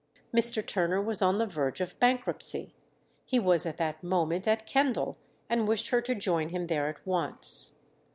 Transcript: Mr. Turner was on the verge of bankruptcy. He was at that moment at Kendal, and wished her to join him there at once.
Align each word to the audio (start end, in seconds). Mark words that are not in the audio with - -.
Mr. 0.35 0.65
Turner 0.65 0.99
was 0.99 1.21
on 1.21 1.37
the 1.37 1.45
verge 1.45 1.79
of 1.79 1.99
bankruptcy. 1.99 2.73
He 3.23 3.37
was 3.37 3.67
at 3.67 3.77
that 3.77 4.01
moment 4.03 4.47
at 4.47 4.65
Kendal, 4.65 5.15
and 5.47 5.67
wished 5.67 5.89
her 5.89 6.01
to 6.01 6.15
join 6.15 6.49
him 6.49 6.65
there 6.65 6.89
at 6.89 7.05
once. 7.05 7.77